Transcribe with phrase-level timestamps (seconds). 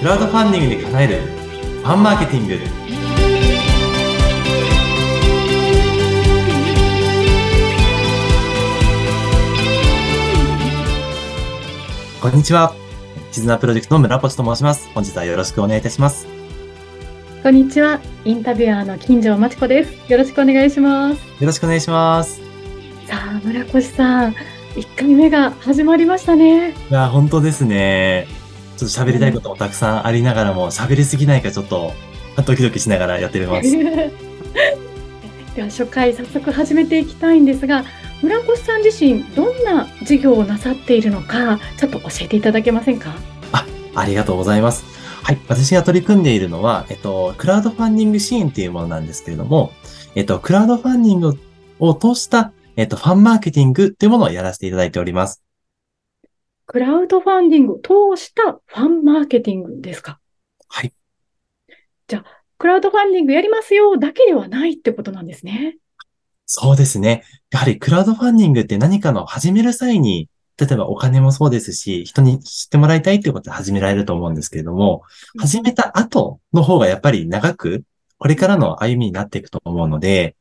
[0.00, 2.56] クラウドファンディングで叶えるファンマーケティング。
[12.18, 12.74] こんにちは。
[13.30, 14.88] 絆プロジェクトの村越と申します。
[14.94, 16.26] 本日はよろしくお願いいたします。
[17.42, 18.00] こんにちは。
[18.24, 20.10] インタビュアーの金城真知子です。
[20.10, 21.20] よろしくお願いします。
[21.22, 22.40] よろしくお願いします。
[23.06, 24.34] さあ村越さん。
[24.76, 26.70] 1回目が始まりましたね。
[26.70, 28.39] いや本当ですね
[28.80, 31.92] ちょっと喋りたいこともたくさんありながらも喋りすぎないかちょっと
[32.46, 33.70] ドキドキしながらやってみます
[35.54, 37.84] では初回早速始めていきたいんですが
[38.22, 43.14] 村越さん自身どんな事業をなさっているのかちょっと教えていただけませんか？
[43.52, 44.84] あ、ありがとうございます。
[45.22, 45.38] はい。
[45.48, 49.72] 私が取り組んでいるのは、えっと、クラウドファンディング支援っていうものなんですけれども、
[50.14, 51.38] えっと、クラウドファンディング
[51.78, 55.42] を通した、えっと、ファンマーケティングっていうものをやらせていただいております。
[56.72, 60.20] クラウドファンディングを通したファンマーケティングですか？
[60.68, 60.92] はい。
[62.06, 62.24] じゃあ、
[62.58, 65.78] クラウドファンディングやりますよだけではないってことなんですね。
[66.46, 67.24] そうですね。
[67.50, 75.02] やはりクラウドファンディングって何かの始める際に、例えばお金もそうですし、人に知ってもらいたいっていうことで始められると思うんですけれども、
[75.40, 77.82] 始めた後の方がやっぱり長く、
[78.18, 80.36] これからの歩みになっていくと思うので、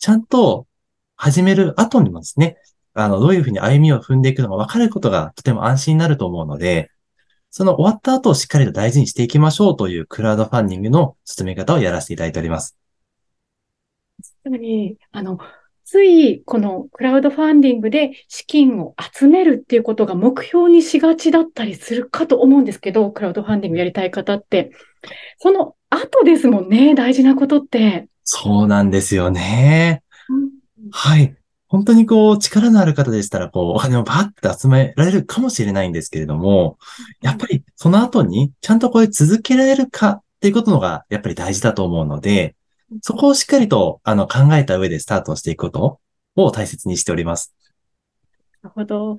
[0.00, 0.66] ちゃんと
[1.14, 2.56] 始める後にもですね、
[3.04, 6.90] あの、どういうふうに歩みを踏んでいくのが分かることがとても安心になると思うので、
[7.50, 12.76] その終わった後をしっかりと大事にしていきましょうというクラウドファンディングの進め方をやらせていただいております。
[14.42, 15.38] つまり、あの、
[15.84, 24.72] ついこのクラウドファンディングで資金を集めるっていうことが目標にしがちだったりするかと思うんですけど、クラウドファンディングやりたい方って。
[25.38, 28.08] その後ですもんね、大事なことって。
[28.24, 30.02] そうなんですよね。
[30.28, 30.50] うん、
[30.90, 31.37] はい。
[31.68, 36.78] 本当にこう、力のある方でしたら、こう、お金をバーって集められるかもしれないんですけれども、
[37.20, 42.56] やっぱりその後にちゃんとこれ続けられるかっていうことのが、やっぱり大事だと思うので、
[43.02, 46.00] そこをしっかりと、あの、考えた上でスタートしていくこと
[46.36, 47.54] を大切にしております。
[48.62, 49.18] なるほど。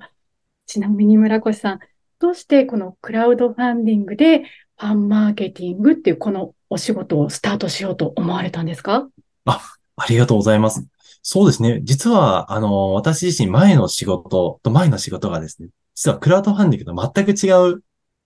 [0.66, 1.78] ちなみに村越さん、
[2.18, 4.40] どうしてこのクラウドファンディングで
[4.76, 9.08] ファンマーケティングっていうこのお仕事をスタートしようと思われたんですか？
[9.46, 9.60] あ、
[9.96, 10.86] ありがとうございます。
[11.22, 11.80] そうですね。
[11.82, 17.82] 実は、あの、私自身前の仕事と前の仕事がですね、実はクラウドファンディングと全く違う、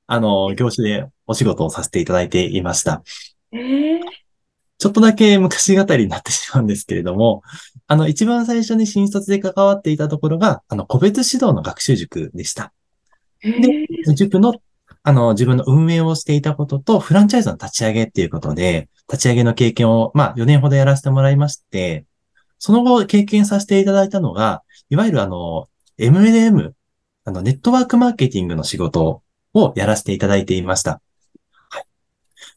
[0.07, 3.03] あの、業種でお仕事をさせていただいていました。
[3.53, 4.01] えー、
[4.79, 7.43] ちょっとだけ昔語りになってしまうんですけれども、
[7.87, 12.73] あの、一番最初に新卒で関わっていたところが、あの、個別指導の学習塾でした。
[13.43, 14.55] で、塾の、
[15.03, 22.05] あの、自分の運営をしていたことと、フランチャイズの立ち上げっていうことで、立ち上げの経験を、まあ、4年ほどやらせてもらいまして、
[22.65, 26.73] その後経験させていただいたのが、いわゆるあの、MLM、
[27.27, 29.21] あの、ネットワークマーケティングの仕事
[29.53, 31.03] をやらせていただいていました。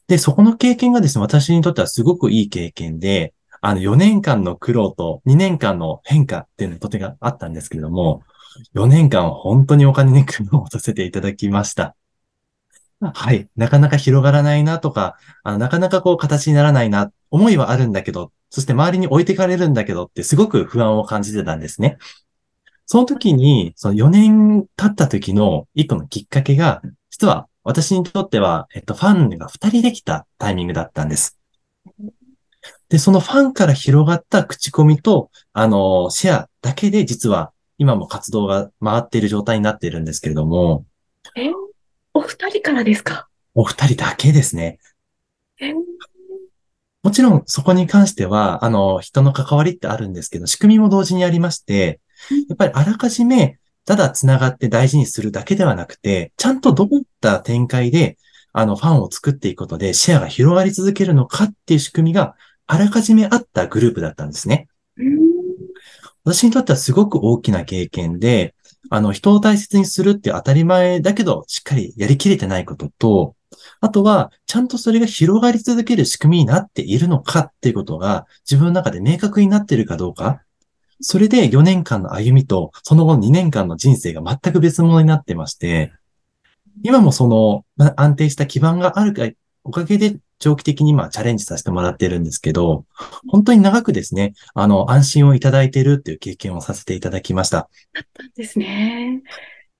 [0.06, 8.22] で、そこの経験がですね、私にとってはすごくいい経験で、あの、4年間の苦労と2年間の変化っていうのがとてがあったんですけれども、
[8.72, 11.94] 4年間本当にお金に苦労させていただきました。
[13.00, 13.46] はい。
[13.56, 21.98] なかなか広がらないなとか、あのなかなかこう形にならないな、思いはあるんだけど、そして周りに置いてかれるんだけどってすごく不安を感じてたんですね。
[22.86, 31.38] その時に、その4年経った時の一個のきっかけが、実は私にとっては、えっと、ファンが2人できたタイミングだったんです。
[32.88, 40.86] で、そのファンから広がった口コミと、あの、シェアだけで実は今も活動が回っている状態になっているんですけれども。
[41.36, 41.50] え？
[42.14, 43.28] お二人からですか？
[43.54, 44.78] お二人だけですね。
[47.08, 52.00] もちろんそこに関しては、あの、人の関わりってあるんですけど、仕組みも同時にありまして、
[52.50, 58.18] やっぱりあらかじめただ繋がって大事にするだけではなくて、ちゃんとどういった展開で、
[58.52, 62.34] あの、ファンを作っていくことでシェアが広がり続けるのかっていう仕組みが
[62.66, 64.68] あらかじめあったグループだったんですね。
[66.24, 68.54] 私にとってはすごく大きな経験で、
[68.90, 73.34] あの、人を大切にするって当たり前だけど、しっかりやりきれてないことと、
[73.80, 80.42] あとは、ちゃんとそれが広がり続ける仕組みになっているのかっていうことが、自分の中で明確になっているかどうか、
[81.00, 85.92] それで4年間の歩みと、その後2年間の人生が全く別物になってまして、
[86.82, 87.64] 今もその
[87.96, 89.28] 安定した基盤があるか、
[89.64, 92.84] おかげで長期的に今チャレンジさせてもらってるんですけど、
[93.28, 97.68] 本当に長くですね、あの、安心をいただいているっていう経験をさせていただきました。
[97.92, 99.22] だったんですね。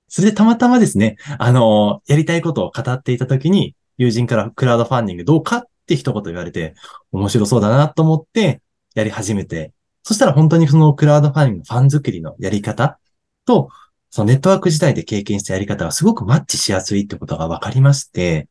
[0.09, 6.75] それでたまたまですね、あの、やりたいことを語っていたときに、友人からクラウドファンディングどうかって一言言われて、
[7.11, 8.61] 面白そうだなと思って
[8.95, 9.73] やり始めて、
[10.03, 12.99] そしたら本当にそのクラウドファンディングのファン作りのやり方
[13.45, 13.69] と、
[14.09, 18.47] そのネットワーク時代で経験したやり方がすごくマッチしやすいってことが分かりまして、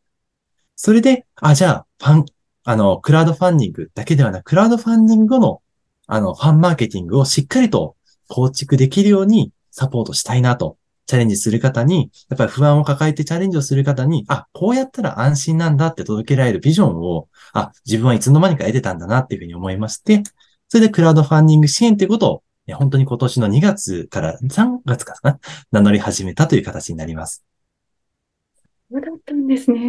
[0.76, 2.24] それで、あ、じゃあ、ファン、
[2.64, 5.62] あの、クラウドファンディングだけではなく、クラウドファンディング後の、
[6.06, 7.96] あの、ファンマーケティングをしっかりと
[8.28, 10.76] 構築できるようにサポートしたいなと、
[11.08, 20.22] チャレンジする方に、やっぱり不安を抱えてチャレンジをする方に、あ、こうやったら安心なんだって届けられるビジョンを、あ、自分はいつの間にか得てたんだなっていうふうに思いまして、
[20.68, 22.42] それでクラウドファンディング支援ということを、
[22.74, 25.40] 本当に今年の2月から3月かな、
[25.72, 27.42] 名乗り始めたという形になります。
[28.90, 29.80] そうだったんですね。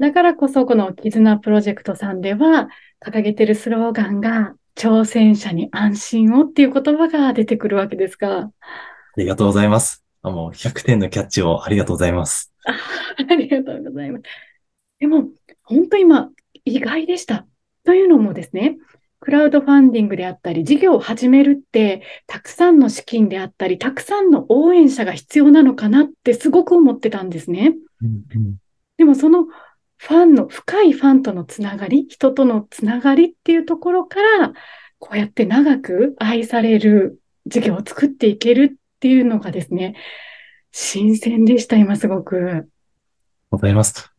[0.00, 2.68] だからこそ、この絆プロジェクトさんでは、
[3.00, 8.50] 掲げてるスローガンが、挑戦者に安心をっていう言葉が出てくるわけですが。
[9.16, 10.04] ありがとうございます。
[10.20, 12.52] あもう100点のキャッチをありがとうございます。
[12.66, 12.76] あ
[13.30, 14.24] ありがとうございます。
[15.00, 15.30] でも、
[15.62, 16.30] 本当今、
[16.66, 17.46] 意外でした。
[17.84, 18.76] というのもですね、
[19.20, 27.74] クラウドファンディングであったり、事業を始めるって、たくさんの資金であったり、たくさんの応援者が必要なのかなってすごく思ってたんですね。
[28.02, 28.56] うんうん、
[28.98, 29.46] でもその
[29.98, 34.52] ファンの、深いファンとのつながり、人とのつながりっていうところから、
[34.98, 39.94] こうやって長く愛される事業を作っていけるっていうのがですね、
[40.72, 42.68] 新鮮でした、今すごく。
[43.52, 44.12] ございます。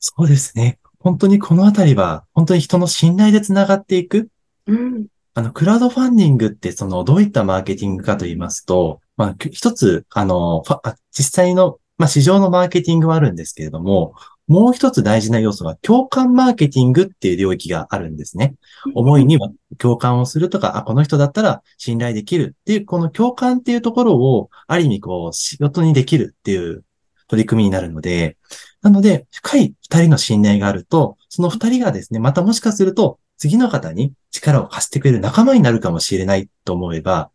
[0.00, 0.80] そうですね。
[0.98, 4.28] 本当にこのあたりは、本当に人の信頼でつながっていく。
[4.66, 5.06] うん。
[5.34, 10.64] あの、クラウドファンディングって、その、どういったマーケティングかと言いますと、まあ、一つ、あの、
[11.12, 14.14] 実際の、まあ、市場のマーケティングはあるんですけれども、
[14.48, 18.56] もう一つ大事な要素は共感マーケティングっていう領域があるんですね。
[18.94, 26.84] 思いには共感をするとか、あ、この人だったら信頼できるっていう、この共感っていうところを、ある意味こう、仕事にできるっていう
[27.28, 28.36] 取り組みになるので、
[28.82, 37.30] なので、深い二人の信頼があると、その二人がですね、またもしかすると、次の方に力を貸してくれる仲間になるかもしれないと思えば、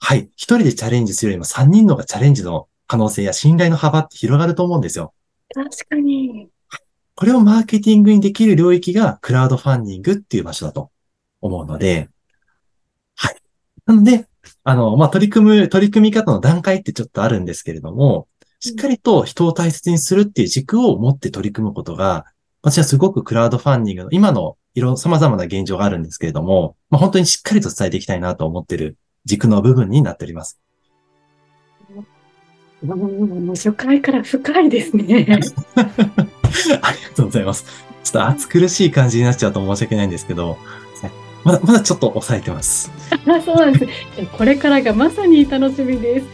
[0.00, 5.14] はい、一人でチャレンジするよりも三人のがチャレンジの可能性や信頼の幅って広がると思うんですよ。
[5.54, 6.48] 確かに。
[7.14, 10.90] これをマーケティングにできる領域がクラウドファンディングっていう場所だと
[11.42, 12.08] 思うので、
[13.16, 13.36] はい。
[13.84, 14.26] なので、
[14.64, 18.28] あの、まあ、取り組む、取り組み方の段階ってちょっとあるんですけれども、
[18.60, 22.24] しっかりと人を大切にするっていう軸を持って取り組むことが、
[22.62, 30.58] 私はすごくクラウドファンディングの今のいろ、様々な現状があるんですけれども、まあ、本当にしっかりと伝えていきたいなと思っている軸の部分になっております。
[32.82, 35.26] もう初回から深いですね。
[35.76, 37.64] ありがとうございます。
[38.02, 40.58] ちょっと暑苦しい感じになっちゃうと申し訳ないんですけど、
[41.44, 42.90] まだ、まだちょっと抑えてます。
[43.10, 44.26] あそうなんです。
[44.36, 46.26] これからがまさに楽しみです。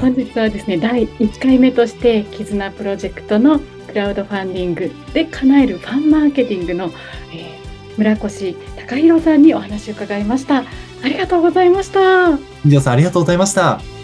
[0.00, 6.90] 本日はですね、第1回目として、絆プロジェクトのクラウドファンディングで叶えるファンマーケティングの、
[7.32, 10.58] えー、村越隆弘さんにお話を伺いました。
[10.58, 10.64] あ
[11.08, 12.38] りがとうございました。
[12.64, 14.01] 以上さん、ありがとうございました。